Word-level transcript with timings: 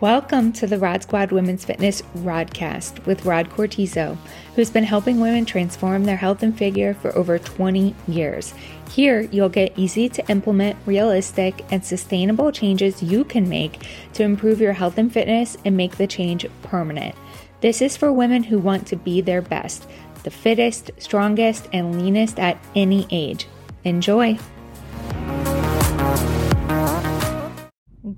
Welcome 0.00 0.52
to 0.52 0.66
the 0.66 0.78
Rod 0.78 1.04
Squad 1.04 1.32
Women's 1.32 1.64
Fitness 1.64 2.02
Rodcast 2.18 3.06
with 3.06 3.24
Rod 3.24 3.48
Cortizo, 3.48 4.18
who's 4.54 4.68
been 4.68 4.84
helping 4.84 5.20
women 5.20 5.46
transform 5.46 6.04
their 6.04 6.18
health 6.18 6.42
and 6.42 6.54
figure 6.54 6.92
for 6.92 7.16
over 7.16 7.38
20 7.38 7.94
years. 8.06 8.52
Here, 8.90 9.22
you'll 9.22 9.48
get 9.48 9.72
easy 9.78 10.10
to 10.10 10.28
implement, 10.28 10.76
realistic, 10.84 11.64
and 11.70 11.82
sustainable 11.82 12.52
changes 12.52 13.02
you 13.02 13.24
can 13.24 13.48
make 13.48 13.86
to 14.12 14.22
improve 14.22 14.60
your 14.60 14.74
health 14.74 14.98
and 14.98 15.10
fitness 15.10 15.56
and 15.64 15.78
make 15.78 15.96
the 15.96 16.06
change 16.06 16.44
permanent. 16.60 17.14
This 17.62 17.80
is 17.80 17.96
for 17.96 18.12
women 18.12 18.42
who 18.42 18.58
want 18.58 18.86
to 18.88 18.96
be 18.96 19.22
their 19.22 19.40
best, 19.40 19.88
the 20.24 20.30
fittest, 20.30 20.90
strongest, 20.98 21.70
and 21.72 22.02
leanest 22.02 22.38
at 22.38 22.62
any 22.74 23.06
age. 23.10 23.46
Enjoy! 23.84 24.38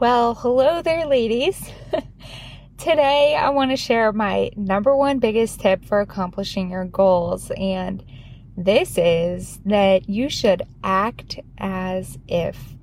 Well, 0.01 0.37
hello 0.37 0.81
there, 0.81 1.07
ladies. 1.07 1.73
Today, 2.79 3.35
I 3.35 3.51
want 3.51 3.73
to 3.73 3.77
share 3.77 4.13
my 4.13 4.53
number 4.55 4.95
one 4.95 5.19
biggest 5.19 5.59
tip 5.59 5.85
for 5.85 6.01
accomplishing 6.01 6.71
your 6.71 6.85
goals, 6.85 7.51
and 7.57 8.05
this 8.57 8.97
is 8.97 9.59
that 9.65 10.09
you 10.09 10.29
should 10.29 10.63
act 10.85 11.41
as 11.59 12.17
if. 12.29 12.77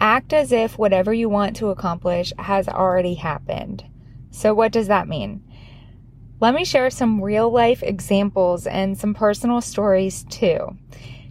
Act 0.00 0.32
as 0.32 0.50
if 0.50 0.78
whatever 0.78 1.12
you 1.12 1.28
want 1.28 1.56
to 1.56 1.68
accomplish 1.68 2.32
has 2.38 2.68
already 2.68 3.16
happened. 3.16 3.84
So, 4.30 4.54
what 4.54 4.72
does 4.72 4.86
that 4.86 5.08
mean? 5.08 5.44
Let 6.40 6.54
me 6.54 6.64
share 6.64 6.88
some 6.88 7.20
real 7.20 7.50
life 7.50 7.82
examples 7.82 8.66
and 8.66 8.96
some 8.96 9.12
personal 9.12 9.60
stories 9.60 10.24
too. 10.30 10.74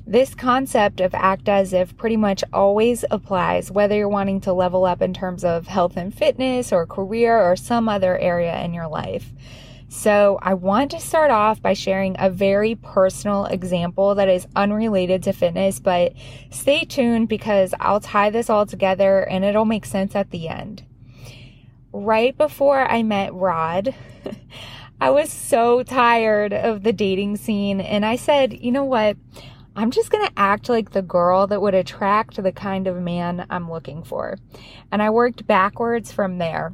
This 0.08 0.36
concept 0.36 1.02
of 1.02 1.16
act 1.16 1.50
as 1.50 1.73
if 1.73 1.98
pretty 1.98 2.18
much 2.18 2.44
always 2.54 3.04
applies 3.09 3.72
whether 3.72 3.95
you're 3.95 4.08
wanting 4.08 4.40
to 4.41 4.54
level 4.54 4.86
up 4.86 5.02
in 5.02 5.16
terms 5.16 5.44
of 5.44 5.66
health 5.66 5.98
and 5.98 6.14
fitness 6.14 6.72
or 6.72 6.86
career 6.86 7.39
or 7.39 7.56
some 7.56 7.89
other 7.89 8.16
area 8.20 8.61
in 8.64 8.73
your 8.73 8.88
life. 8.88 9.33
So, 9.88 10.38
I 10.42 10.56
want 10.56 10.92
to 10.92 11.00
start 11.00 11.31
off 11.31 11.61
by 11.61 11.73
sharing 11.73 12.16
a 12.20 12.30
very 12.30 12.76
personal 12.76 13.45
example 13.45 14.14
that 14.16 14.28
is 14.28 14.48
unrelated 14.56 15.23
to 15.23 15.33
fitness, 15.33 15.80
but 15.80 16.14
stay 16.50 16.83
tuned 16.83 17.30
because 17.30 17.73
I'll 17.80 18.00
tie 18.00 18.30
this 18.30 18.50
all 18.50 18.66
together 18.66 19.22
and 19.22 19.45
it'll 19.45 19.66
make 19.66 19.86
sense 19.86 20.16
at 20.16 20.31
the 20.31 20.50
end. 20.50 20.83
Right 21.92 22.38
before 22.38 22.81
I 22.81 23.03
met 23.03 23.33
Rod, 23.33 23.95
I 25.02 25.09
was 25.11 25.31
so 25.31 25.81
tired 25.83 26.53
of 26.53 26.83
the 26.83 26.94
dating 26.94 27.38
scene, 27.38 27.80
and 27.80 28.06
I 28.06 28.16
said, 28.16 28.53
you 28.53 28.72
know 28.72 28.86
what? 28.86 29.17
I'm 29.76 29.92
just 29.92 30.09
going 30.09 30.26
to 30.26 30.34
act 30.38 30.70
like 30.70 30.92
the 30.92 31.02
girl 31.02 31.48
that 31.48 31.62
would 31.62 31.73
attract 31.73 32.42
the 32.42 32.52
kind 32.52 32.88
of 32.88 33.02
man 33.02 33.45
I'm 33.50 33.70
looking 33.70 34.04
for. 34.04 34.38
And 34.92 35.02
I 35.02 35.09
worked 35.09 35.45
backwards 35.45 36.12
from 36.12 36.38
there. 36.38 36.73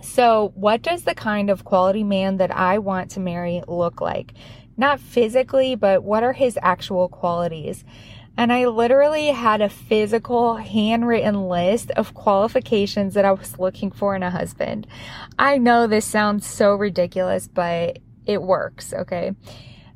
So, 0.00 0.52
what 0.54 0.82
does 0.82 1.02
the 1.04 1.14
kind 1.14 1.50
of 1.50 1.64
quality 1.64 2.04
man 2.04 2.36
that 2.38 2.54
I 2.54 2.78
want 2.78 3.10
to 3.12 3.20
marry 3.20 3.62
look 3.66 4.00
like? 4.00 4.32
Not 4.76 5.00
physically, 5.00 5.74
but 5.74 6.04
what 6.04 6.22
are 6.22 6.32
his 6.32 6.58
actual 6.62 7.08
qualities? 7.08 7.84
And 8.36 8.52
I 8.52 8.66
literally 8.66 9.26
had 9.26 9.60
a 9.60 9.68
physical 9.68 10.54
handwritten 10.54 11.48
list 11.48 11.90
of 11.90 12.14
qualifications 12.14 13.14
that 13.14 13.24
I 13.24 13.32
was 13.32 13.58
looking 13.58 13.90
for 13.90 14.14
in 14.14 14.22
a 14.22 14.30
husband. 14.30 14.86
I 15.36 15.58
know 15.58 15.88
this 15.88 16.04
sounds 16.04 16.46
so 16.46 16.74
ridiculous, 16.76 17.48
but 17.48 17.98
it 18.26 18.40
works, 18.40 18.94
okay? 18.94 19.32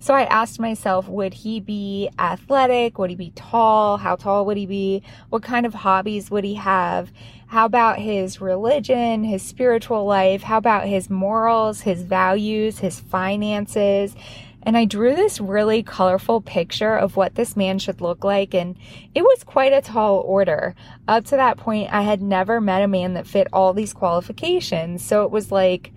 So 0.02 0.14
I 0.14 0.24
asked 0.24 0.58
myself, 0.58 1.06
would 1.06 1.32
he 1.32 1.60
be 1.60 2.10
athletic? 2.18 2.98
Would 2.98 3.10
he 3.10 3.14
be 3.14 3.30
tall? 3.36 3.98
How 3.98 4.16
tall 4.16 4.44
would 4.46 4.56
he 4.56 4.66
be? 4.66 5.04
What 5.28 5.44
kind 5.44 5.64
of 5.64 5.74
hobbies 5.74 6.28
would 6.28 6.42
he 6.42 6.54
have? 6.54 7.12
How 7.46 7.66
about 7.66 8.00
his 8.00 8.40
religion, 8.40 9.22
his 9.22 9.44
spiritual 9.44 10.04
life? 10.04 10.42
How 10.42 10.58
about 10.58 10.88
his 10.88 11.08
morals, 11.08 11.82
his 11.82 12.02
values, 12.02 12.80
his 12.80 12.98
finances? 12.98 14.16
And 14.64 14.76
I 14.76 14.86
drew 14.86 15.14
this 15.14 15.40
really 15.40 15.84
colorful 15.84 16.40
picture 16.40 16.96
of 16.96 17.16
what 17.16 17.36
this 17.36 17.56
man 17.56 17.78
should 17.78 18.00
look 18.00 18.24
like. 18.24 18.54
And 18.54 18.74
it 19.14 19.22
was 19.22 19.44
quite 19.44 19.72
a 19.72 19.80
tall 19.80 20.18
order. 20.26 20.74
Up 21.06 21.26
to 21.26 21.36
that 21.36 21.58
point, 21.58 21.92
I 21.92 22.02
had 22.02 22.20
never 22.20 22.60
met 22.60 22.82
a 22.82 22.88
man 22.88 23.14
that 23.14 23.28
fit 23.28 23.46
all 23.52 23.72
these 23.72 23.92
qualifications. 23.92 25.04
So 25.04 25.22
it 25.22 25.30
was 25.30 25.52
like, 25.52 25.92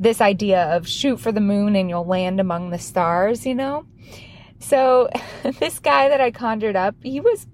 this 0.00 0.20
idea 0.22 0.64
of 0.74 0.88
shoot 0.88 1.20
for 1.20 1.30
the 1.30 1.40
moon 1.40 1.76
and 1.76 1.90
you'll 1.90 2.06
land 2.06 2.40
among 2.40 2.70
the 2.70 2.78
stars, 2.78 3.46
you 3.46 3.54
know? 3.54 3.86
So, 4.58 5.10
this 5.60 5.78
guy 5.78 6.08
that 6.08 6.20
I 6.20 6.30
conjured 6.30 6.74
up, 6.74 6.96
he 7.02 7.20
was 7.20 7.46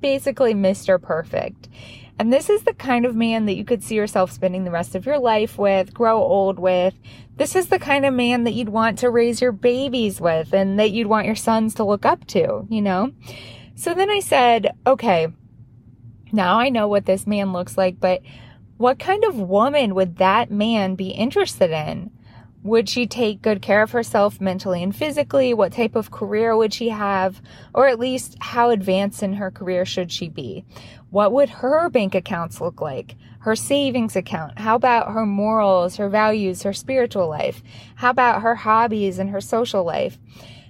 basically 0.00 0.54
Mr. 0.54 1.02
Perfect. 1.02 1.68
And 2.20 2.32
this 2.32 2.48
is 2.48 2.62
the 2.62 2.74
kind 2.74 3.04
of 3.04 3.14
man 3.14 3.46
that 3.46 3.56
you 3.56 3.64
could 3.64 3.82
see 3.82 3.94
yourself 3.94 4.32
spending 4.32 4.64
the 4.64 4.70
rest 4.70 4.94
of 4.94 5.06
your 5.06 5.18
life 5.18 5.58
with, 5.58 5.94
grow 5.94 6.16
old 6.20 6.58
with. 6.58 6.94
This 7.36 7.54
is 7.54 7.68
the 7.68 7.78
kind 7.78 8.04
of 8.04 8.14
man 8.14 8.44
that 8.44 8.54
you'd 8.54 8.70
want 8.70 8.98
to 9.00 9.10
raise 9.10 9.40
your 9.40 9.52
babies 9.52 10.20
with 10.20 10.52
and 10.52 10.78
that 10.80 10.90
you'd 10.90 11.06
want 11.06 11.26
your 11.26 11.36
sons 11.36 11.74
to 11.74 11.84
look 11.84 12.04
up 12.04 12.26
to, 12.28 12.66
you 12.68 12.82
know? 12.82 13.12
So 13.76 13.94
then 13.94 14.10
I 14.10 14.18
said, 14.18 14.74
okay, 14.84 15.28
now 16.32 16.58
I 16.58 16.68
know 16.68 16.88
what 16.88 17.06
this 17.06 17.26
man 17.26 17.52
looks 17.52 17.78
like, 17.78 18.00
but 18.00 18.22
what 18.78 19.00
kind 19.00 19.24
of 19.24 19.36
woman 19.36 19.94
would 19.94 20.16
that 20.18 20.50
man 20.50 20.94
be 20.94 21.08
interested 21.08 21.70
in? 21.70 22.10
Would 22.62 22.88
she 22.88 23.06
take 23.06 23.42
good 23.42 23.60
care 23.60 23.82
of 23.82 23.90
herself 23.90 24.40
mentally 24.40 24.82
and 24.82 24.94
physically? 24.94 25.52
What 25.52 25.72
type 25.72 25.96
of 25.96 26.10
career 26.10 26.56
would 26.56 26.72
she 26.72 26.88
have? 26.88 27.42
Or 27.74 27.88
at 27.88 27.98
least 27.98 28.36
how 28.40 28.70
advanced 28.70 29.22
in 29.22 29.34
her 29.34 29.50
career 29.50 29.84
should 29.84 30.12
she 30.12 30.28
be? 30.28 30.64
What 31.10 31.32
would 31.32 31.48
her 31.48 31.88
bank 31.88 32.14
accounts 32.14 32.60
look 32.60 32.80
like? 32.80 33.16
Her 33.40 33.56
savings 33.56 34.14
account? 34.14 34.58
How 34.58 34.76
about 34.76 35.12
her 35.12 35.26
morals, 35.26 35.96
her 35.96 36.08
values, 36.08 36.62
her 36.62 36.72
spiritual 36.72 37.28
life? 37.28 37.62
How 37.96 38.10
about 38.10 38.42
her 38.42 38.54
hobbies 38.54 39.18
and 39.18 39.30
her 39.30 39.40
social 39.40 39.84
life? 39.84 40.18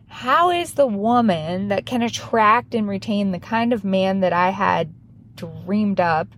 How 0.09 0.51
is 0.51 0.75
the 0.75 0.87
woman 0.87 1.69
that 1.69 1.85
can 1.85 2.01
attract 2.01 2.75
and 2.75 2.89
retain 2.89 3.33
the 3.33 3.41
kind 3.41 3.73
of 3.73 3.85
man 3.85 4.21
that 4.21 4.33
I 4.33 4.51
had 4.51 4.95
dreamed 5.37 6.01
up 6.01 6.29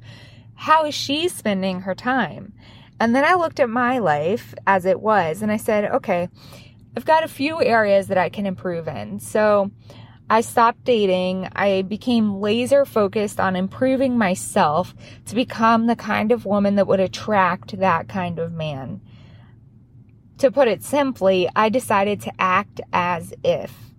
how 0.60 0.84
is 0.84 0.94
she 0.94 1.26
spending 1.26 1.80
her 1.80 1.94
time? 1.94 2.52
And 3.00 3.16
then 3.16 3.24
I 3.24 3.32
looked 3.32 3.60
at 3.60 3.70
my 3.70 3.98
life 3.98 4.54
as 4.66 4.84
it 4.84 5.00
was 5.00 5.40
and 5.40 5.50
I 5.50 5.56
said, 5.56 5.86
okay, 5.86 6.28
I've 6.94 7.06
got 7.06 7.24
a 7.24 7.28
few 7.28 7.62
areas 7.62 8.08
that 8.08 8.18
I 8.18 8.28
can 8.28 8.44
improve 8.44 8.86
in. 8.86 9.20
So 9.20 9.70
I 10.28 10.42
stopped 10.42 10.84
dating. 10.84 11.48
I 11.56 11.80
became 11.80 12.42
laser 12.42 12.84
focused 12.84 13.40
on 13.40 13.56
improving 13.56 14.18
myself 14.18 14.94
to 15.24 15.34
become 15.34 15.86
the 15.86 15.96
kind 15.96 16.30
of 16.30 16.44
woman 16.44 16.74
that 16.74 16.86
would 16.86 17.00
attract 17.00 17.78
that 17.78 18.08
kind 18.08 18.38
of 18.38 18.52
man. 18.52 19.00
To 20.38 20.50
put 20.50 20.68
it 20.68 20.84
simply, 20.84 21.48
I 21.56 21.70
decided 21.70 22.20
to 22.20 22.32
act 22.38 22.82
as 22.92 23.32
if 23.42 23.89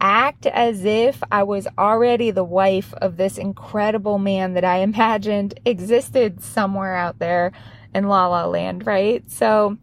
act 0.00 0.46
as 0.46 0.84
if 0.84 1.22
I 1.30 1.42
was 1.42 1.66
already 1.78 2.30
the 2.30 2.44
wife 2.44 2.92
of 2.94 3.16
this 3.16 3.38
incredible 3.38 4.18
man 4.18 4.54
that 4.54 4.64
I 4.64 4.76
imagined 4.80 5.58
existed 5.64 6.42
somewhere 6.42 6.94
out 6.94 7.18
there 7.18 7.52
in 7.94 8.08
La 8.08 8.26
La 8.26 8.46
Land, 8.46 8.86
right? 8.86 9.28
So, 9.30 9.78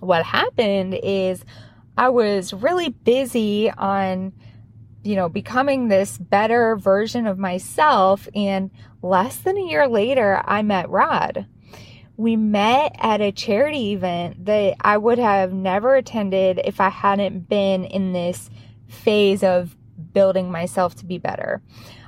what 0.00 0.24
happened 0.24 0.98
is 1.02 1.44
I 1.96 2.08
was 2.08 2.52
really 2.52 2.88
busy 2.88 3.70
on, 3.70 4.32
you 5.04 5.14
know, 5.14 5.28
becoming 5.28 5.88
this 5.88 6.18
better 6.18 6.76
version 6.76 7.26
of 7.26 7.38
myself. 7.38 8.28
And 8.34 8.70
less 9.00 9.36
than 9.38 9.56
a 9.56 9.64
year 9.64 9.86
later, 9.86 10.42
I 10.44 10.62
met 10.62 10.90
Rod. 10.90 11.46
We 12.16 12.36
met 12.36 12.96
at 12.98 13.20
a 13.20 13.32
charity 13.32 13.92
event 13.92 14.44
that 14.44 14.76
I 14.80 14.96
would 14.96 15.18
have 15.18 15.52
never 15.52 15.94
attended 15.94 16.60
if 16.64 16.80
I 16.80 16.88
hadn't 16.88 17.48
been 17.48 17.84
in 17.84 18.12
this 18.12 18.50
phase 18.92 19.42
of 19.42 19.76
building 20.12 20.50
myself 20.50 20.94
to 20.96 21.06
be 21.06 21.18
better. 21.18 21.62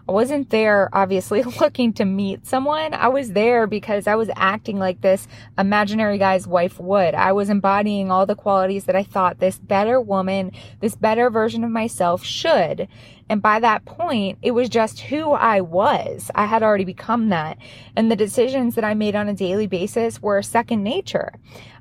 I 0.06 0.12
wasn't 0.12 0.50
there 0.50 0.90
obviously 0.92 1.42
looking 1.60 1.92
to 1.94 2.04
meet 2.04 2.46
someone. 2.46 2.92
I 2.92 3.08
was 3.08 3.32
there 3.32 3.66
because 3.66 4.06
I 4.06 4.16
was 4.16 4.31
acting 4.36 4.78
like 4.78 5.00
this 5.00 5.26
imaginary 5.56 6.19
guy's 6.19 6.46
wife 6.46 6.78
would. 6.78 7.14
I 7.14 7.32
was 7.32 7.48
embodying 7.48 8.10
all 8.10 8.26
the 8.26 8.34
qualities 8.34 8.84
that 8.84 8.96
I 8.96 9.02
thought 9.02 9.38
this 9.38 9.58
better 9.58 10.00
woman, 10.00 10.52
this 10.81 10.94
better 10.94 11.31
version 11.31 11.64
of 11.64 11.70
myself 11.70 12.22
should. 12.22 12.87
And 13.29 13.41
by 13.41 13.59
that 13.61 13.85
point, 13.87 14.38
it 14.43 14.50
was 14.50 14.69
just 14.69 15.00
who 15.00 15.32
I 15.32 15.62
was. 15.62 16.31
I 16.35 16.44
had 16.44 16.62
already 16.62 16.85
become 16.85 17.31
that. 17.31 17.56
And 17.97 18.11
the 18.11 18.17
decisions 18.17 18.75
that 18.75 18.85
I 18.85 18.94
made 18.94 19.17
on 19.17 19.29
a 19.29 19.35
daily 19.35 19.67
basis 19.67 20.21
were 20.21 20.43
second 20.43 20.82
nature. 20.82 21.32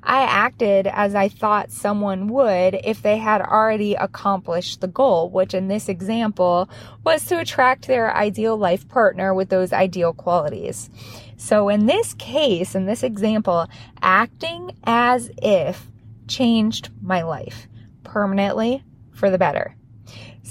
I 0.02 0.22
acted 0.22 0.86
as 0.86 1.14
I 1.14 1.28
thought 1.28 1.70
someone 1.70 2.28
would 2.28 2.80
if 2.82 3.02
they 3.02 3.18
had 3.18 3.42
already 3.42 3.94
accomplished 3.94 4.80
the 4.80 4.88
goal, 4.88 5.30
which 5.30 5.54
in 5.54 5.68
this 5.68 5.88
example 5.88 6.68
was 7.04 7.24
to 7.26 7.38
attract 7.38 7.86
their 7.86 8.14
ideal 8.14 8.56
life 8.56 8.88
partner 8.88 9.34
with 9.34 9.50
those 9.50 9.72
ideal 9.72 10.14
qualities. 10.14 10.88
So 11.36 11.68
in 11.68 11.86
this 11.86 12.14
case, 12.14 12.74
in 12.74 12.86
this 12.86 13.02
example, 13.02 13.68
acting 14.00 14.72
as 14.84 15.30
if 15.42 15.90
changed 16.26 16.90
my 17.02 17.22
life 17.22 17.68
permanently 18.02 18.82
for 19.12 19.30
the 19.30 19.38
better. 19.38 19.76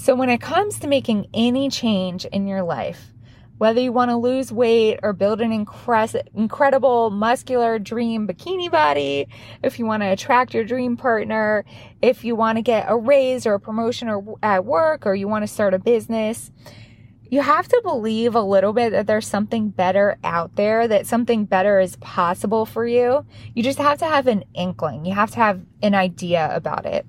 So, 0.04 0.14
when 0.14 0.28
it 0.28 0.42
comes 0.42 0.78
to 0.80 0.86
making 0.86 1.28
any 1.32 1.70
change 1.70 2.26
in 2.26 2.46
your 2.46 2.62
life, 2.62 3.14
Whether 3.56 3.80
you 3.80 3.90
want 3.90 4.10
to 4.10 4.18
lose 4.18 4.52
weight 4.52 4.98
or 5.02 5.14
build 5.14 5.40
an 5.40 5.50
incredible 5.50 7.08
muscular 7.08 7.78
dream 7.78 8.28
bikini 8.28 8.70
body, 8.70 9.28
if 9.62 9.78
you 9.78 9.86
want 9.86 10.02
to 10.02 10.12
attract 10.12 10.52
your 10.52 10.64
dream 10.64 10.98
partner, 10.98 11.64
if 12.02 12.22
you 12.22 12.36
want 12.36 12.58
to 12.58 12.62
get 12.62 12.84
a 12.86 12.96
raise 12.98 13.46
or 13.46 13.54
a 13.54 13.60
promotion 13.60 14.10
or 14.10 14.36
at 14.42 14.66
work 14.66 15.06
or 15.06 15.14
you 15.14 15.26
want 15.26 15.42
to 15.44 15.46
start 15.46 15.72
a 15.72 15.78
business, 15.78 16.50
you 17.30 17.40
have 17.40 17.66
to 17.68 17.80
believe 17.82 18.34
a 18.34 18.42
little 18.42 18.74
bit 18.74 18.90
that 18.90 19.06
there's 19.06 19.26
something 19.26 19.70
better 19.70 20.18
out 20.22 20.54
there, 20.56 20.86
that 20.86 21.06
something 21.06 21.46
better 21.46 21.80
is 21.80 21.96
possible 21.96 22.66
for 22.66 22.86
you. 22.86 23.24
You 23.54 23.62
just 23.62 23.78
have 23.78 24.00
to 24.00 24.06
have 24.06 24.26
an 24.26 24.44
inkling. 24.52 25.06
You 25.06 25.14
have 25.14 25.30
to 25.30 25.38
have 25.38 25.62
an 25.80 25.94
idea 25.94 26.54
about 26.54 26.84
it 26.84 27.06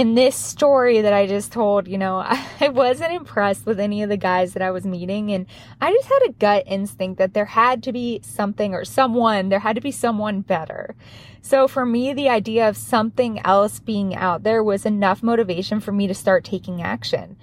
in 0.00 0.14
this 0.14 0.34
story 0.34 1.02
that 1.02 1.12
I 1.12 1.26
just 1.26 1.52
told, 1.52 1.86
you 1.86 1.98
know, 1.98 2.24
I 2.60 2.70
wasn't 2.70 3.12
impressed 3.12 3.66
with 3.66 3.78
any 3.78 4.02
of 4.02 4.08
the 4.08 4.16
guys 4.16 4.54
that 4.54 4.62
I 4.62 4.70
was 4.70 4.86
meeting. 4.86 5.30
And 5.30 5.44
I 5.78 5.92
just 5.92 6.08
had 6.08 6.22
a 6.22 6.32
gut 6.32 6.64
instinct 6.66 7.18
that 7.18 7.34
there 7.34 7.44
had 7.44 7.82
to 7.82 7.92
be 7.92 8.22
something 8.24 8.72
or 8.72 8.86
someone, 8.86 9.50
there 9.50 9.58
had 9.58 9.76
to 9.76 9.82
be 9.82 9.90
someone 9.90 10.40
better. 10.40 10.94
So 11.42 11.68
for 11.68 11.84
me, 11.84 12.14
the 12.14 12.30
idea 12.30 12.66
of 12.66 12.78
something 12.78 13.44
else 13.44 13.78
being 13.78 14.16
out 14.16 14.42
there 14.42 14.64
was 14.64 14.86
enough 14.86 15.22
motivation 15.22 15.80
for 15.80 15.92
me 15.92 16.06
to 16.06 16.14
start 16.14 16.44
taking 16.44 16.80
action. 16.80 17.36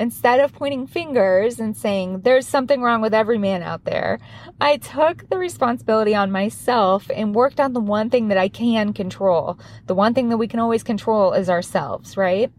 Instead 0.00 0.40
of 0.40 0.54
pointing 0.54 0.86
fingers 0.86 1.60
and 1.60 1.76
saying, 1.76 2.22
there's 2.22 2.46
something 2.46 2.80
wrong 2.80 3.02
with 3.02 3.12
every 3.12 3.36
man 3.36 3.62
out 3.62 3.84
there, 3.84 4.18
I 4.58 4.78
took 4.78 5.28
the 5.28 5.36
responsibility 5.36 6.14
on 6.14 6.30
myself 6.30 7.10
and 7.14 7.34
worked 7.34 7.60
on 7.60 7.74
the 7.74 7.80
one 7.80 8.08
thing 8.08 8.28
that 8.28 8.38
I 8.38 8.48
can 8.48 8.94
control. 8.94 9.58
The 9.88 9.94
one 9.94 10.14
thing 10.14 10.30
that 10.30 10.38
we 10.38 10.48
can 10.48 10.58
always 10.58 10.82
control 10.82 11.34
is 11.34 11.50
ourselves, 11.50 12.16
right? 12.16 12.50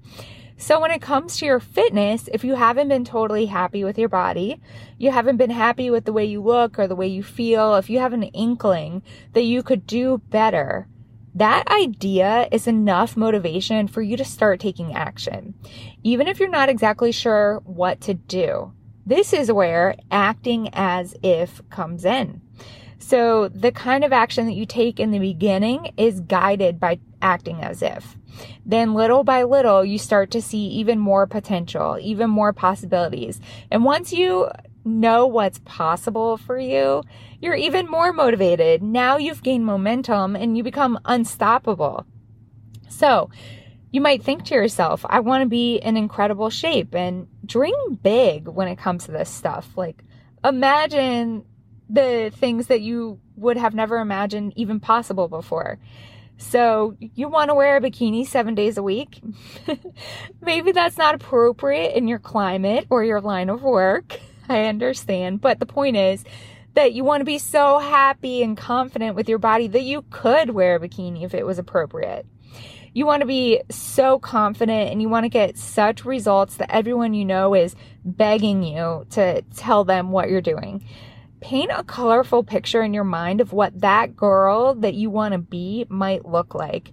So 0.58 0.80
when 0.80 0.92
it 0.92 1.02
comes 1.02 1.38
to 1.38 1.48
your 1.48 1.60
fitness, 1.60 2.30
if 2.32 2.44
you 2.44 2.54
haven't 2.54 2.90
been 2.90 3.06
totally 3.06 3.48
happy 3.48 3.84
with 3.84 3.98
your 3.98 4.10
body, 4.10 4.62
you 5.00 5.10
haven't 5.10 5.38
been 5.38 5.50
happy 5.50 5.90
with 5.90 6.06
the 6.06 6.14
way 6.14 6.26
you 6.26 6.44
look 6.44 6.78
or 6.78 6.86
the 6.86 6.96
way 6.96 7.08
you 7.08 7.24
feel, 7.24 7.74
if 7.74 7.90
you 7.90 7.98
have 7.98 8.14
an 8.14 8.22
inkling 8.22 9.02
that 9.34 9.46
you 9.46 9.64
could 9.64 9.88
do 9.88 10.22
better, 10.30 10.88
that 11.36 11.68
idea 11.68 12.48
is 12.52 12.68
enough 12.68 13.16
motivation 13.16 13.88
for 13.88 14.02
you 14.02 14.18
to 14.18 14.26
start 14.26 14.60
taking 14.60 14.94
action. 14.94 15.54
Even 16.04 16.28
if 16.28 16.40
you're 16.40 16.50
not 16.50 16.70
exactly 16.70 17.12
sure 17.12 17.62
what 17.64 18.02
to 18.02 18.14
do, 18.14 18.74
this 19.06 19.34
is 19.34 19.52
where 19.52 19.96
acting 20.12 20.70
as 20.74 21.16
if 21.24 21.62
comes 21.70 22.06
in. 22.06 22.42
So 23.00 23.48
the 23.50 23.72
kind 23.72 24.04
of 24.04 24.14
action 24.14 24.46
that 24.46 24.54
you 24.54 24.66
take 24.66 25.00
in 25.00 25.12
the 25.12 25.20
beginning 25.20 25.94
is 25.98 26.20
guided 26.22 26.80
by 26.80 27.00
acting 27.22 27.62
as 27.62 27.82
if. 27.82 28.16
Then 28.66 28.94
little 28.94 29.24
by 29.24 29.44
little, 29.44 29.84
you 29.84 29.98
start 29.98 30.32
to 30.32 30.42
see 30.42 30.68
even 30.68 31.00
more 31.00 31.28
potential, 31.28 31.98
even 32.00 32.30
more 32.30 32.54
possibilities. 32.54 33.42
And 33.70 33.84
once 33.84 34.14
you 34.14 34.50
know 34.84 35.28
what's 35.28 35.60
possible 35.60 36.38
for 36.38 36.58
you, 36.58 37.04
you're 37.40 37.56
even 37.56 37.90
more 37.90 38.14
motivated. 38.14 38.82
Now 38.82 39.18
you've 39.18 39.44
gained 39.44 39.66
momentum 39.66 40.36
and 40.36 40.58
you 40.58 40.64
become 40.64 41.00
unstoppable. 41.06 42.06
So, 42.90 43.30
you 43.92 44.00
might 44.00 44.24
think 44.24 44.46
to 44.46 44.56
yourself, 44.56 45.06
I 45.08 45.20
want 45.20 45.44
to 45.44 45.50
be 45.50 45.76
in 45.76 45.98
incredible 45.98 46.50
shape 46.50 46.96
and 46.96 47.28
dream 47.46 48.00
big 48.02 48.48
when 48.48 48.70
it 48.70 48.78
comes 48.78 49.06
to 49.06 49.12
this 49.12 49.30
stuff. 49.30 49.70
Like, 49.76 50.04
imagine 50.44 51.44
the 51.90 52.32
things 52.34 52.68
that 52.68 52.82
you 52.82 53.20
would 53.36 53.58
have 53.58 53.74
never 53.74 53.98
imagined 53.98 54.54
even 54.56 54.80
possible 54.80 55.28
before. 55.28 55.78
So, 56.38 56.96
you 57.00 57.28
want 57.28 57.50
to 57.50 57.56
wear 57.56 57.78
a 57.78 57.82
bikini 57.82 58.26
seven 58.26 58.56
days 58.56 58.78
a 58.78 58.84
week? 58.84 59.22
Maybe 60.42 60.72
that's 60.72 60.98
not 60.98 61.14
appropriate 61.14 61.96
in 61.96 62.08
your 62.08 62.18
climate 62.18 62.88
or 62.90 63.04
your 63.04 63.22
line 63.22 63.50
of 63.50 63.62
work. 63.62 64.20
I 64.52 64.66
understand. 64.66 65.42
But 65.42 65.60
the 65.60 65.66
point 65.66 65.98
is 65.98 66.24
that 66.74 66.94
you 66.94 67.04
want 67.04 67.22
to 67.22 67.26
be 67.26 67.38
so 67.38 67.80
happy 67.80 68.44
and 68.44 68.56
confident 68.56 69.16
with 69.16 69.28
your 69.28 69.40
body 69.40 69.68
that 69.68 69.84
you 69.84 70.04
could 70.10 70.52
wear 70.52 70.76
a 70.76 70.80
bikini 70.80 71.24
if 71.24 71.34
it 71.34 71.46
was 71.46 71.60
appropriate. 71.60 72.26
You 72.94 73.06
want 73.06 73.22
to 73.22 73.28
be 73.28 73.62
so 73.70 74.20
confident 74.20 74.92
and 74.92 75.02
you 75.02 75.08
want 75.08 75.24
to 75.24 75.30
get 75.30 75.58
such 75.58 76.04
results 76.04 76.58
that 76.58 76.72
everyone 76.72 77.14
you 77.14 77.24
know 77.24 77.56
is 77.56 77.76
begging 78.04 78.64
you 78.64 79.06
to 79.12 79.42
tell 79.56 79.86
them 79.86 80.12
what 80.12 80.30
you're 80.30 80.42
doing. 80.42 80.86
Paint 81.40 81.72
a 81.74 81.84
colorful 81.84 82.44
picture 82.44 82.84
in 82.84 82.94
your 82.94 83.06
mind 83.06 83.40
of 83.40 83.54
what 83.54 83.80
that 83.80 84.16
girl 84.16 84.76
that 84.76 84.94
you 84.94 85.10
want 85.10 85.32
to 85.32 85.38
be 85.38 85.86
might 85.90 86.26
look 86.26 86.54
like. 86.54 86.92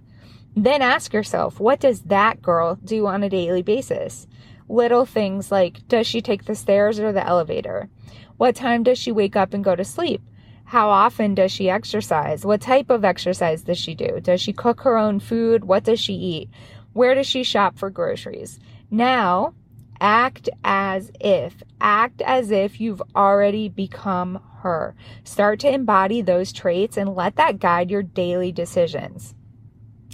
Then 0.55 0.81
ask 0.81 1.13
yourself, 1.13 1.59
what 1.59 1.79
does 1.79 2.01
that 2.03 2.41
girl 2.41 2.75
do 2.83 3.05
on 3.05 3.21
a 3.21 3.29
daily 3.29 3.61
basis? 3.61 4.25
Little 4.69 5.05
things 5.05 5.51
like 5.51 5.85
does 5.87 6.07
she 6.07 6.21
take 6.21 6.45
the 6.45 6.55
stairs 6.55 6.99
or 6.99 7.11
the 7.11 7.25
elevator? 7.25 7.89
What 8.37 8.55
time 8.55 8.83
does 8.83 8.97
she 8.97 9.11
wake 9.11 9.35
up 9.35 9.53
and 9.53 9.63
go 9.63 9.75
to 9.75 9.83
sleep? 9.83 10.21
How 10.65 10.89
often 10.89 11.33
does 11.33 11.51
she 11.51 11.69
exercise? 11.69 12.45
What 12.45 12.61
type 12.61 12.91
of 12.91 13.03
exercise 13.03 13.63
does 13.63 13.79
she 13.79 13.95
do? 13.95 14.19
Does 14.21 14.39
she 14.39 14.53
cook 14.53 14.81
her 14.81 14.97
own 14.97 15.19
food? 15.19 15.65
What 15.65 15.83
does 15.83 15.99
she 15.99 16.13
eat? 16.13 16.49
Where 16.93 17.15
does 17.15 17.25
she 17.25 17.43
shop 17.43 17.77
for 17.77 17.89
groceries? 17.89 18.59
Now, 18.91 19.55
act 19.99 20.47
as 20.63 21.11
if. 21.19 21.63
Act 21.81 22.21
as 22.21 22.51
if 22.51 22.79
you've 22.79 23.01
already 23.15 23.67
become 23.67 24.39
her. 24.61 24.95
Start 25.23 25.59
to 25.61 25.73
embody 25.73 26.21
those 26.21 26.53
traits 26.53 26.97
and 26.97 27.15
let 27.15 27.35
that 27.37 27.59
guide 27.59 27.89
your 27.89 28.03
daily 28.03 28.51
decisions. 28.51 29.33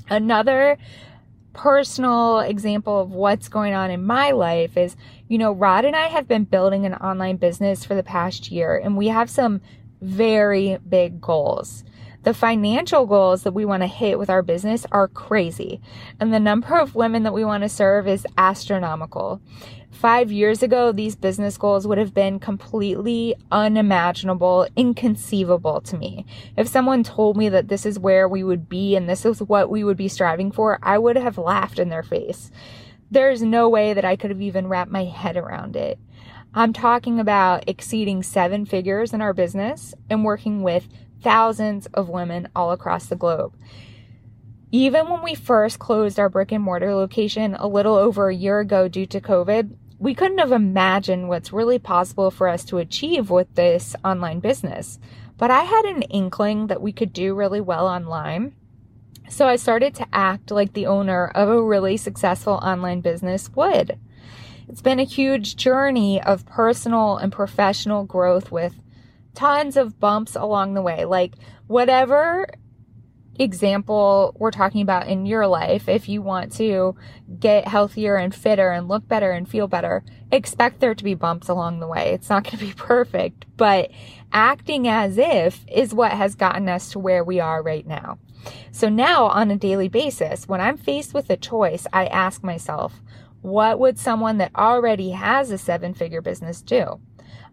Another 0.09 0.77
personal 1.55 2.39
example 2.39 2.99
of 2.99 3.11
what's 3.11 3.47
going 3.47 3.73
on 3.73 3.89
in 3.89 4.05
my 4.05 4.31
life 4.31 4.77
is, 4.77 4.95
you 5.27 5.37
know, 5.37 5.51
Rod 5.51 5.85
and 5.85 5.95
I 5.95 6.07
have 6.07 6.27
been 6.27 6.43
building 6.43 6.85
an 6.85 6.93
online 6.95 7.37
business 7.37 7.83
for 7.83 7.95
the 7.95 8.03
past 8.03 8.51
year 8.51 8.77
and 8.77 8.95
we 8.95 9.07
have 9.07 9.29
some 9.29 9.61
very 10.01 10.77
big 10.87 11.19
goals. 11.21 11.83
The 12.23 12.33
financial 12.33 13.05
goals 13.05 13.43
that 13.43 13.53
we 13.53 13.65
want 13.65 13.83
to 13.83 13.87
hit 13.87 14.17
with 14.17 14.31
our 14.31 14.41
business 14.41 14.83
are 14.91 15.07
crazy, 15.07 15.79
and 16.19 16.33
the 16.33 16.39
number 16.39 16.75
of 16.79 16.95
women 16.95 17.21
that 17.21 17.35
we 17.35 17.45
want 17.45 17.61
to 17.61 17.69
serve 17.69 18.07
is 18.07 18.25
astronomical. 18.35 19.39
Five 19.95 20.29
years 20.29 20.61
ago, 20.61 20.91
these 20.91 21.15
business 21.15 21.57
goals 21.57 21.87
would 21.87 21.97
have 21.97 22.13
been 22.13 22.37
completely 22.37 23.33
unimaginable, 23.49 24.67
inconceivable 24.75 25.79
to 25.81 25.97
me. 25.97 26.25
If 26.57 26.67
someone 26.67 27.01
told 27.01 27.37
me 27.37 27.47
that 27.47 27.69
this 27.69 27.85
is 27.85 27.97
where 27.97 28.27
we 28.27 28.43
would 28.43 28.67
be 28.67 28.97
and 28.97 29.09
this 29.09 29.25
is 29.25 29.41
what 29.41 29.69
we 29.69 29.85
would 29.85 29.95
be 29.95 30.09
striving 30.09 30.51
for, 30.51 30.79
I 30.83 30.97
would 30.97 31.15
have 31.15 31.37
laughed 31.37 31.79
in 31.79 31.87
their 31.87 32.03
face. 32.03 32.51
There's 33.09 33.41
no 33.41 33.69
way 33.69 33.93
that 33.93 34.03
I 34.03 34.17
could 34.17 34.31
have 34.31 34.41
even 34.41 34.67
wrapped 34.67 34.91
my 34.91 35.05
head 35.05 35.37
around 35.37 35.77
it. 35.77 35.97
I'm 36.53 36.73
talking 36.73 37.19
about 37.19 37.63
exceeding 37.67 38.21
seven 38.21 38.65
figures 38.65 39.13
in 39.13 39.21
our 39.21 39.33
business 39.33 39.93
and 40.09 40.25
working 40.25 40.61
with 40.61 40.89
thousands 41.21 41.85
of 41.87 42.09
women 42.09 42.49
all 42.53 42.73
across 42.73 43.05
the 43.05 43.15
globe. 43.15 43.55
Even 44.71 45.07
when 45.07 45.23
we 45.23 45.35
first 45.35 45.79
closed 45.79 46.19
our 46.19 46.27
brick 46.27 46.51
and 46.51 46.61
mortar 46.61 46.93
location 46.93 47.55
a 47.55 47.67
little 47.67 47.95
over 47.95 48.27
a 48.27 48.35
year 48.35 48.59
ago 48.59 48.89
due 48.89 49.05
to 49.05 49.21
COVID, 49.21 49.73
we 50.05 50.13
couldn't 50.13 50.37
have 50.37 50.51
imagined 50.51 51.27
what's 51.27 51.51
really 51.51 51.79
possible 51.79 52.29
for 52.29 52.47
us 52.47 52.63
to 52.63 52.77
achieve 52.77 53.31
with 53.31 53.55
this 53.55 53.95
online 54.05 54.39
business. 54.39 54.99
But 55.35 55.49
I 55.49 55.61
had 55.61 55.83
an 55.85 56.03
inkling 56.03 56.67
that 56.67 56.79
we 56.79 56.91
could 56.91 57.11
do 57.11 57.33
really 57.33 57.59
well 57.59 57.87
online. 57.87 58.53
So 59.29 59.47
I 59.47 59.55
started 59.55 59.95
to 59.95 60.05
act 60.13 60.51
like 60.51 60.73
the 60.73 60.85
owner 60.85 61.25
of 61.33 61.49
a 61.49 61.59
really 61.59 61.97
successful 61.97 62.53
online 62.53 63.01
business 63.01 63.49
would. 63.55 63.97
It's 64.67 64.83
been 64.83 64.99
a 64.99 65.05
huge 65.05 65.55
journey 65.55 66.21
of 66.21 66.45
personal 66.45 67.17
and 67.17 67.31
professional 67.31 68.03
growth 68.03 68.51
with 68.51 68.75
tons 69.33 69.75
of 69.75 69.99
bumps 69.99 70.35
along 70.35 70.75
the 70.75 70.83
way. 70.83 71.05
Like, 71.05 71.33
whatever 71.65 72.45
example 73.39 74.35
we're 74.37 74.51
talking 74.51 74.81
about 74.81 75.07
in 75.07 75.25
your 75.25 75.47
life, 75.47 75.89
if 75.89 76.07
you 76.07 76.21
want 76.21 76.51
to 76.53 76.95
get 77.39 77.67
healthier 77.67 78.15
and 78.15 78.33
fitter 78.33 78.71
and 78.71 78.87
look 78.87 79.07
better 79.07 79.31
and 79.31 79.47
feel 79.47 79.67
better, 79.67 80.03
expect 80.31 80.79
there 80.79 80.95
to 80.95 81.03
be 81.03 81.13
bumps 81.13 81.49
along 81.49 81.79
the 81.79 81.87
way. 81.87 82.13
It's 82.13 82.29
not 82.29 82.43
going 82.43 82.57
to 82.57 82.65
be 82.65 82.73
perfect, 82.75 83.45
but 83.57 83.91
acting 84.31 84.87
as 84.87 85.17
if 85.17 85.65
is 85.67 85.93
what 85.93 86.11
has 86.11 86.35
gotten 86.35 86.69
us 86.69 86.91
to 86.91 86.99
where 86.99 87.23
we 87.23 87.39
are 87.39 87.61
right 87.61 87.85
now. 87.85 88.19
So 88.71 88.89
now 88.89 89.25
on 89.25 89.51
a 89.51 89.57
daily 89.57 89.89
basis, 89.89 90.47
when 90.47 90.61
I'm 90.61 90.77
faced 90.77 91.13
with 91.13 91.29
a 91.29 91.37
choice, 91.37 91.87
I 91.91 92.05
ask 92.07 92.43
myself, 92.43 93.01
what 93.41 93.79
would 93.79 93.99
someone 93.99 94.37
that 94.39 94.55
already 94.55 95.11
has 95.11 95.51
a 95.51 95.57
seven 95.57 95.93
figure 95.93 96.21
business 96.21 96.61
do? 96.61 96.99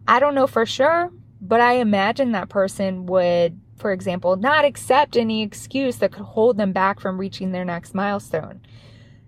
I 0.07 0.19
don't 0.19 0.35
know 0.35 0.47
for 0.47 0.65
sure, 0.65 1.11
but 1.39 1.61
I 1.61 1.73
imagine 1.73 2.31
that 2.31 2.49
person 2.49 3.05
would 3.05 3.59
for 3.83 3.91
example, 3.91 4.37
not 4.37 4.63
accept 4.63 5.17
any 5.17 5.43
excuse 5.43 5.97
that 5.97 6.13
could 6.13 6.23
hold 6.23 6.55
them 6.55 6.71
back 6.71 7.01
from 7.01 7.19
reaching 7.19 7.51
their 7.51 7.65
next 7.65 7.93
milestone. 7.93 8.61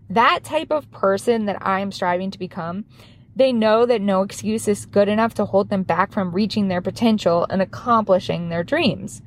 That 0.10 0.46
type 0.46 0.72
of 0.72 0.90
person 0.92 1.44
that 1.48 1.58
I'm 1.60 1.92
striving 1.92 2.32
to 2.32 2.40
become, 2.40 2.86
they 3.36 3.52
know 3.52 3.86
that 3.86 4.02
no 4.02 4.22
excuse 4.22 4.70
is 4.70 4.86
good 4.86 5.10
enough 5.10 5.34
to 5.34 5.46
hold 5.46 5.68
them 5.68 5.84
back 5.84 6.14
from 6.14 6.32
reaching 6.32 6.70
their 6.70 6.82
potential 6.82 7.46
and 7.50 7.62
accomplishing 7.62 8.48
their 8.48 8.64
dreams. 8.64 9.22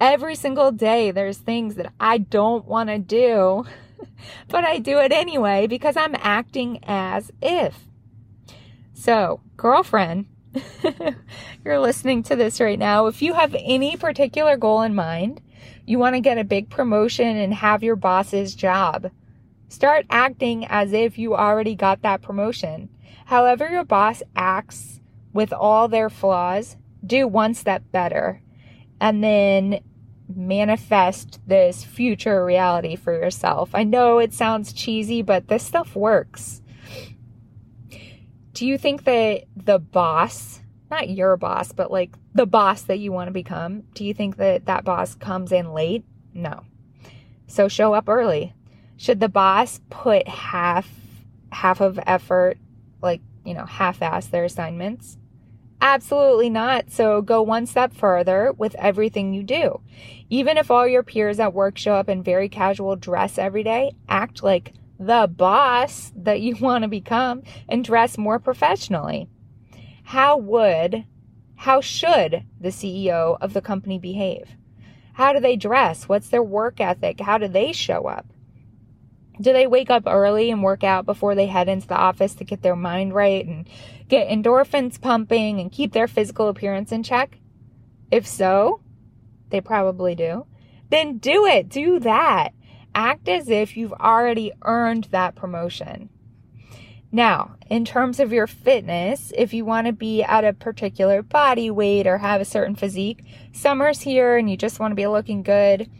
Every 0.00 0.34
single 0.34 0.72
day, 0.72 1.12
there's 1.12 1.38
things 1.38 1.76
that 1.76 1.92
I 2.00 2.18
don't 2.18 2.64
want 2.64 2.88
to 2.88 2.98
do, 2.98 3.64
but 4.48 4.64
I 4.64 4.80
do 4.80 4.98
it 4.98 5.12
anyway 5.12 5.68
because 5.68 5.96
I'm 5.96 6.16
acting 6.18 6.80
as 6.82 7.30
if. 7.40 7.84
So, 8.92 9.40
girlfriend, 9.56 10.26
you're 11.64 11.80
listening 11.80 12.22
to 12.24 12.36
this 12.36 12.60
right 12.60 12.78
now. 12.78 13.06
If 13.06 13.22
you 13.22 13.34
have 13.34 13.54
any 13.58 13.96
particular 13.96 14.56
goal 14.56 14.82
in 14.82 14.94
mind, 14.94 15.40
you 15.86 15.98
want 15.98 16.14
to 16.16 16.20
get 16.20 16.38
a 16.38 16.44
big 16.44 16.70
promotion 16.70 17.36
and 17.36 17.54
have 17.54 17.82
your 17.82 17.96
boss's 17.96 18.54
job. 18.54 19.10
Start 19.68 20.06
acting 20.10 20.66
as 20.66 20.92
if 20.92 21.18
you 21.18 21.34
already 21.34 21.74
got 21.74 22.02
that 22.02 22.22
promotion. 22.22 22.88
However, 23.26 23.68
your 23.68 23.84
boss 23.84 24.22
acts 24.34 25.00
with 25.32 25.52
all 25.52 25.86
their 25.86 26.10
flaws, 26.10 26.76
do 27.06 27.28
one 27.28 27.54
step 27.54 27.82
better 27.92 28.42
and 29.00 29.22
then 29.24 29.80
manifest 30.34 31.40
this 31.46 31.82
future 31.82 32.44
reality 32.44 32.96
for 32.96 33.12
yourself. 33.12 33.70
I 33.74 33.84
know 33.84 34.18
it 34.18 34.32
sounds 34.32 34.72
cheesy, 34.72 35.22
but 35.22 35.48
this 35.48 35.64
stuff 35.64 35.96
works. 35.96 36.60
Do 38.52 38.66
you 38.66 38.78
think 38.78 39.04
that 39.04 39.44
the 39.56 39.78
boss, 39.78 40.60
not 40.90 41.08
your 41.08 41.36
boss, 41.36 41.72
but 41.72 41.90
like 41.90 42.10
the 42.34 42.46
boss 42.46 42.82
that 42.82 42.98
you 42.98 43.12
want 43.12 43.28
to 43.28 43.32
become, 43.32 43.82
do 43.94 44.04
you 44.04 44.12
think 44.12 44.36
that 44.36 44.66
that 44.66 44.84
boss 44.84 45.14
comes 45.14 45.52
in 45.52 45.72
late? 45.72 46.04
No. 46.34 46.64
So 47.46 47.68
show 47.68 47.94
up 47.94 48.08
early. 48.08 48.54
Should 48.96 49.20
the 49.20 49.28
boss 49.28 49.80
put 49.90 50.28
half 50.28 50.88
half 51.52 51.80
of 51.80 51.98
effort 52.06 52.58
like, 53.02 53.20
you 53.44 53.54
know, 53.54 53.64
half-ass 53.64 54.26
their 54.26 54.44
assignments? 54.44 55.16
Absolutely 55.80 56.50
not. 56.50 56.90
So 56.90 57.22
go 57.22 57.42
one 57.42 57.66
step 57.66 57.94
further 57.94 58.52
with 58.52 58.74
everything 58.74 59.32
you 59.32 59.42
do. 59.42 59.80
Even 60.28 60.58
if 60.58 60.70
all 60.70 60.86
your 60.86 61.02
peers 61.02 61.40
at 61.40 61.54
work 61.54 61.78
show 61.78 61.94
up 61.94 62.08
in 62.08 62.22
very 62.22 62.48
casual 62.48 62.96
dress 62.96 63.38
every 63.38 63.62
day, 63.62 63.92
act 64.08 64.42
like 64.42 64.74
the 65.00 65.26
boss 65.34 66.12
that 66.14 66.42
you 66.42 66.54
want 66.60 66.82
to 66.82 66.88
become 66.88 67.42
and 67.68 67.84
dress 67.84 68.16
more 68.18 68.38
professionally. 68.38 69.28
How 70.04 70.36
would, 70.36 71.06
how 71.56 71.80
should 71.80 72.44
the 72.60 72.68
CEO 72.68 73.38
of 73.40 73.54
the 73.54 73.62
company 73.62 73.98
behave? 73.98 74.56
How 75.14 75.32
do 75.32 75.40
they 75.40 75.56
dress? 75.56 76.08
What's 76.08 76.28
their 76.28 76.42
work 76.42 76.80
ethic? 76.80 77.20
How 77.20 77.38
do 77.38 77.48
they 77.48 77.72
show 77.72 78.06
up? 78.06 78.26
Do 79.40 79.54
they 79.54 79.66
wake 79.66 79.90
up 79.90 80.02
early 80.06 80.50
and 80.50 80.62
work 80.62 80.84
out 80.84 81.06
before 81.06 81.34
they 81.34 81.46
head 81.46 81.68
into 81.68 81.86
the 81.86 81.96
office 81.96 82.34
to 82.34 82.44
get 82.44 82.62
their 82.62 82.76
mind 82.76 83.14
right 83.14 83.44
and 83.44 83.66
get 84.08 84.28
endorphins 84.28 85.00
pumping 85.00 85.60
and 85.60 85.72
keep 85.72 85.92
their 85.92 86.08
physical 86.08 86.48
appearance 86.48 86.92
in 86.92 87.02
check? 87.02 87.38
If 88.10 88.26
so, 88.26 88.80
they 89.48 89.62
probably 89.62 90.14
do. 90.14 90.46
Then 90.90 91.18
do 91.18 91.46
it. 91.46 91.68
Do 91.68 92.00
that. 92.00 92.50
Act 92.94 93.28
as 93.28 93.48
if 93.48 93.76
you've 93.76 93.92
already 93.92 94.52
earned 94.62 95.04
that 95.10 95.34
promotion. 95.34 96.10
Now, 97.12 97.56
in 97.68 97.84
terms 97.84 98.20
of 98.20 98.32
your 98.32 98.46
fitness, 98.46 99.32
if 99.36 99.52
you 99.52 99.64
want 99.64 99.86
to 99.88 99.92
be 99.92 100.22
at 100.22 100.44
a 100.44 100.52
particular 100.52 101.22
body 101.22 101.70
weight 101.70 102.06
or 102.06 102.18
have 102.18 102.40
a 102.40 102.44
certain 102.44 102.76
physique, 102.76 103.24
summer's 103.52 104.02
here 104.02 104.36
and 104.36 104.48
you 104.48 104.56
just 104.56 104.78
want 104.78 104.92
to 104.92 104.96
be 104.96 105.06
looking 105.06 105.42
good 105.42 105.90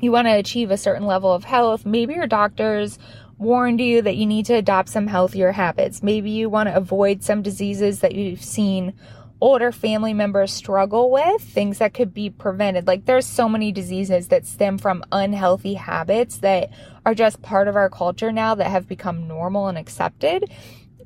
you 0.00 0.12
want 0.12 0.26
to 0.26 0.32
achieve 0.32 0.70
a 0.70 0.76
certain 0.76 1.06
level 1.06 1.32
of 1.32 1.44
health, 1.44 1.86
maybe 1.86 2.14
your 2.14 2.26
doctors 2.26 2.98
warned 3.38 3.80
you 3.80 4.02
that 4.02 4.16
you 4.16 4.26
need 4.26 4.46
to 4.46 4.54
adopt 4.54 4.88
some 4.88 5.06
healthier 5.06 5.52
habits. 5.52 6.02
Maybe 6.02 6.30
you 6.30 6.48
want 6.48 6.68
to 6.68 6.76
avoid 6.76 7.22
some 7.22 7.42
diseases 7.42 8.00
that 8.00 8.14
you've 8.14 8.42
seen 8.42 8.94
older 9.40 9.70
family 9.70 10.14
members 10.14 10.52
struggle 10.52 11.10
with, 11.10 11.42
things 11.42 11.78
that 11.78 11.94
could 11.94 12.14
be 12.14 12.30
prevented. 12.30 12.86
Like 12.86 13.04
there's 13.04 13.26
so 13.26 13.48
many 13.48 13.72
diseases 13.72 14.28
that 14.28 14.46
stem 14.46 14.78
from 14.78 15.04
unhealthy 15.12 15.74
habits 15.74 16.38
that 16.38 16.70
are 17.04 17.14
just 17.14 17.42
part 17.42 17.68
of 17.68 17.76
our 17.76 17.90
culture 17.90 18.32
now 18.32 18.54
that 18.54 18.70
have 18.70 18.88
become 18.88 19.28
normal 19.28 19.68
and 19.68 19.76
accepted. 19.76 20.50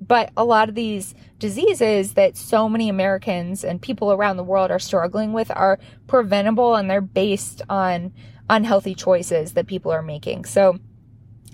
But 0.01 0.31
a 0.37 0.45
lot 0.45 0.69
of 0.69 0.75
these 0.75 1.15
diseases 1.39 2.15
that 2.15 2.37
so 2.37 2.69
many 2.69 2.89
Americans 2.89 3.65
and 3.65 3.83
people 3.83 4.13
around 4.13 4.37
the 4.37 4.45
world 4.45 4.71
are 4.71 4.79
struggling 4.79 5.33
with 5.33 5.51
are 5.51 5.79
preventable 6.07 6.77
and 6.77 6.89
they're 6.89 7.01
based 7.01 7.63
on 7.69 8.13
unhealthy 8.49 8.95
choices 8.95 9.53
that 9.53 9.67
people 9.67 9.93
are 9.93 10.03
making. 10.03 10.45
So, 10.45 10.79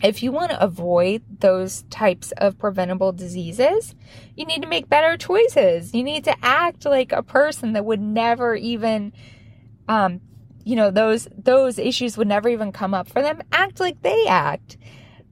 if 0.03 0.23
you 0.23 0.31
want 0.31 0.51
to 0.51 0.63
avoid 0.63 1.23
those 1.41 1.83
types 1.91 2.33
of 2.33 2.59
preventable 2.59 3.13
diseases, 3.13 3.95
you 4.37 4.45
need 4.45 4.63
to 4.63 4.69
make 4.69 4.89
better 4.89 5.17
choices. 5.17 5.95
You 5.95 6.03
need 6.03 6.25
to 6.25 6.37
act 6.43 6.85
like 6.85 7.13
a 7.13 7.23
person 7.23 7.73
that 7.73 7.85
would 7.85 8.01
never 8.01 8.55
even 8.55 9.13
um 9.89 10.21
you 10.65 10.75
know, 10.75 10.91
those 10.91 11.29
those 11.37 11.79
issues 11.79 12.19
would 12.19 12.27
never 12.27 12.49
even 12.49 12.73
come 12.73 12.93
up 12.93 13.09
for 13.09 13.23
them. 13.23 13.41
Act 13.53 13.79
like 13.79 14.03
they 14.03 14.27
act. 14.27 14.77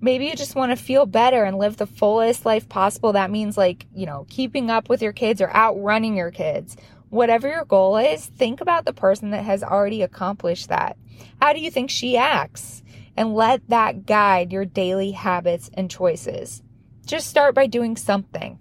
Maybe 0.01 0.27
you 0.27 0.37
just 0.37 0.55
want 0.55 0.71
to 0.71 0.77
feel 0.77 1.07
better 1.07 1.45
and 1.45 1.59
live 1.59 1.77
the 1.77 1.87
fullest 1.87 2.45
life 2.45 2.69
possible. 2.69 3.13
That 3.13 3.31
means 3.31 3.57
like, 3.57 3.87
you 3.95 4.07
know, 4.07 4.27
keeping 4.29 4.71
up 4.71 4.89
with 4.89 5.03
your 5.03 5.13
kids 5.13 5.41
or 5.41 5.51
outrunning 5.55 6.17
your 6.17 6.31
kids 6.31 6.77
whatever 7.15 7.49
your 7.49 7.65
goal 7.65 7.97
is, 7.97 8.27
think 8.27 8.61
about 8.61 8.85
the 8.85 8.93
person 8.93 9.31
that 9.31 9.45
has 9.45 9.63
already 9.63 10.03
accomplished 10.03 10.69
that. 10.69 10.97
How 11.41 11.53
do 11.53 11.61
you 11.61 11.71
think 11.71 11.89
she 11.89 12.17
acts? 12.17 12.83
And 13.17 13.35
let 13.35 13.69
that 13.69 14.07
guide 14.07 14.53
your 14.53 14.65
daily 14.65 15.13
habits 15.13 15.71
and 15.75 15.91
choices. 15.91 16.63
Just 17.07 17.29
start 17.29 17.55
by 17.55 17.67
doing 17.67 17.97
something. 17.97 18.59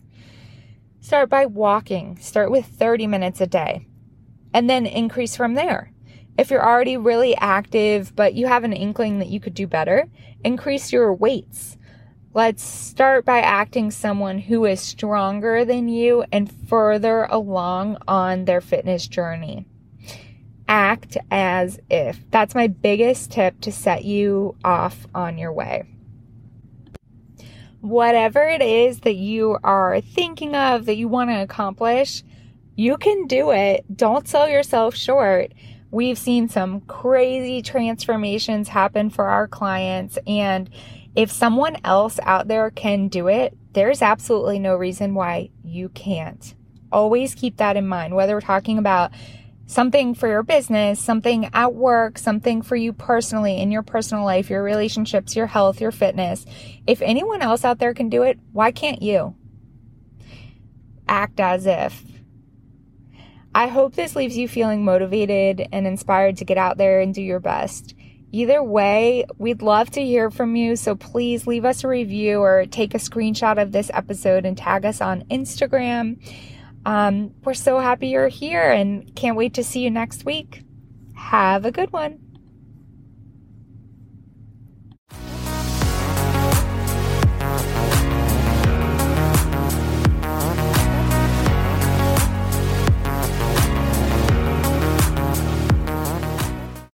Start 1.02 1.30
by 1.30 1.46
walking. 1.46 2.18
Start 2.20 2.52
with 2.52 2.66
30 2.66 3.08
minutes 3.08 3.42
a 3.42 3.48
day 3.48 3.88
and 4.54 4.70
then 4.70 4.86
increase 4.86 5.36
from 5.36 5.56
there. 5.56 5.92
If 6.38 6.50
you're 6.50 6.66
already 6.66 6.98
really 6.98 7.36
active, 7.36 8.16
but 8.16 8.34
you 8.34 8.48
have 8.48 8.64
an 8.64 8.74
inkling 8.74 9.20
that 9.20 9.28
you 9.28 9.40
could 9.40 9.54
do 9.54 9.68
better, 9.68 10.08
increase 10.44 10.92
your 10.92 11.14
weights. 11.14 11.78
Let's 12.34 12.64
start 12.64 13.26
by 13.26 13.40
acting 13.40 13.92
someone 13.92 14.40
who 14.40 14.66
is 14.66 14.80
stronger 14.82 15.66
than 15.66 15.88
you 15.88 16.26
and 16.32 16.52
further 16.52 17.26
along 17.30 17.98
on 18.08 18.46
their 18.46 18.62
fitness 18.62 19.08
journey. 19.08 19.68
Act 20.74 21.18
as 21.30 21.80
if. 21.88 22.20
That's 22.32 22.56
my 22.56 22.66
biggest 22.66 23.32
tip 23.32 23.62
to 23.62 23.72
set 23.72 24.06
you 24.06 24.56
off 24.64 25.06
on 25.14 25.38
your 25.38 25.54
way. 25.54 25.84
Whatever 27.82 28.42
it 28.48 28.64
is 28.64 29.02
that 29.02 29.14
you 29.14 29.60
are 29.64 30.02
thinking 30.02 30.56
of 30.56 30.88
that 30.88 30.96
you 30.96 31.08
want 31.08 31.30
to 31.30 31.44
accomplish, 31.44 32.24
you 32.76 32.98
can 32.98 33.28
do 33.28 33.52
it. 33.52 33.86
Don't 33.96 34.28
sell 34.28 34.50
yourself 34.50 34.96
short. 34.96 35.52
We've 35.92 36.18
seen 36.18 36.50
some 36.50 36.82
crazy 36.82 37.62
transformations 37.62 38.70
happen 38.70 39.12
for 39.12 39.26
our 39.26 39.48
clients 39.48 40.18
and 40.26 40.72
if 41.16 41.32
someone 41.32 41.78
else 41.84 42.20
out 42.24 42.48
there 42.48 42.72
can 42.72 43.10
do 43.10 43.28
it, 43.28 43.56
there's 43.74 44.02
absolutely 44.02 44.58
no 44.58 44.74
reason 44.74 45.14
why 45.14 45.52
you 45.64 45.90
can't. 45.90 46.56
Always 46.92 47.36
keep 47.36 47.58
that 47.58 47.78
in 47.78 47.88
mind, 47.88 48.16
whether 48.16 48.34
we're 48.34 48.42
talking 48.42 48.80
about 48.80 49.12
something 49.66 50.14
for 50.14 50.28
your 50.28 50.44
business, 50.44 51.00
something 51.00 51.50
at 51.54 51.74
work, 51.74 52.18
something 52.18 52.62
for 52.62 52.76
you 52.76 52.94
personally 52.94 53.62
in 53.62 53.72
your 53.72 53.84
personal 53.84 54.24
life, 54.26 54.50
your 54.50 54.64
relationships, 54.64 55.36
your 55.36 55.48
health, 55.48 55.82
your 55.82 55.92
fitness. 55.92 56.46
If 56.86 57.02
anyone 57.02 57.42
else 57.42 57.64
out 57.64 57.80
there 57.80 57.94
can 57.94 58.10
do 58.10 58.24
it, 58.24 58.40
why 58.52 58.72
can't 58.72 59.02
you? 59.02 59.36
Act 61.08 61.40
as 61.40 61.66
if. 61.66 62.04
I 63.56 63.68
hope 63.68 63.94
this 63.94 64.16
leaves 64.16 64.36
you 64.36 64.48
feeling 64.48 64.84
motivated 64.84 65.68
and 65.72 65.86
inspired 65.86 66.38
to 66.38 66.46
get 66.46 66.58
out 66.58 66.78
there 66.78 67.02
and 67.02 67.14
do 67.14 67.22
your 67.22 67.40
best. 67.40 67.94
Either 68.32 68.64
way, 68.64 69.26
we'd 69.38 69.62
love 69.62 69.92
to 69.92 70.04
hear 70.04 70.32
from 70.32 70.56
you. 70.56 70.76
So 70.76 70.96
please 70.96 71.46
leave 71.46 71.66
us 71.66 71.84
a 71.84 71.88
review 71.88 72.40
or 72.40 72.66
take 72.66 72.96
a 72.96 72.98
screenshot 72.98 73.62
of 73.62 73.72
this 73.72 73.92
episode 73.94 74.44
and 74.44 74.58
tag 74.58 74.86
us 74.86 75.02
on 75.02 75.22
Instagram. 75.26 76.18
Um, 76.86 77.34
we're 77.44 77.54
so 77.54 77.80
happy 77.80 78.10
you're 78.10 78.28
here 78.28 78.72
and 78.72 79.16
can't 79.16 79.38
wait 79.38 79.54
to 79.56 79.64
see 79.64 79.82
you 79.82 79.90
next 79.90 80.26
week. 80.26 80.64
Have 81.16 81.66
a 81.66 81.72
good 81.72 81.92
one. 81.92 82.23